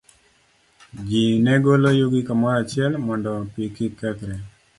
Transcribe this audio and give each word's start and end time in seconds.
Ji 1.07 1.23
ne 1.43 1.53
golo 1.63 1.89
yugi 1.99 2.21
kamoro 2.27 2.55
achiel 2.61 2.91
mondo 3.05 3.31
pi 3.53 3.63
kik 3.75 3.93
kethre. 3.99 4.35